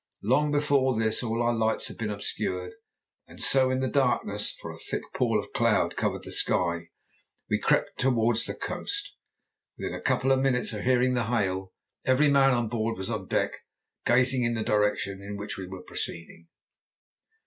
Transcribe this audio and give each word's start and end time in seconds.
Long 0.23 0.51
before 0.51 0.97
this 0.97 1.21
all 1.21 1.43
our 1.43 1.53
lights 1.53 1.87
had 1.87 1.99
been 1.99 2.09
obscured, 2.09 2.73
and 3.27 3.39
so, 3.39 3.69
in 3.69 3.81
the 3.81 3.87
darkness 3.87 4.49
for 4.51 4.71
a 4.71 4.77
thick 4.79 5.03
pall 5.13 5.37
of 5.37 5.53
cloud 5.53 5.95
covered 5.95 6.23
the 6.23 6.31
sky 6.31 6.89
we 7.51 7.59
crept 7.59 7.91
up 7.91 7.97
towards 7.97 8.45
the 8.47 8.55
coast. 8.55 9.13
Within 9.77 9.93
a 9.93 10.01
couple 10.01 10.31
of 10.31 10.39
minutes 10.39 10.73
of 10.73 10.81
hearing 10.85 11.13
the 11.13 11.25
hail 11.25 11.71
every 12.03 12.29
man 12.31 12.49
on 12.49 12.67
board 12.67 12.97
was 12.97 13.11
on 13.11 13.27
deck 13.27 13.57
gazing 14.03 14.43
in 14.43 14.55
the 14.55 14.63
direction 14.63 15.21
in 15.21 15.37
which 15.37 15.55
we 15.55 15.67
were 15.67 15.83
proceeding. 15.83 16.47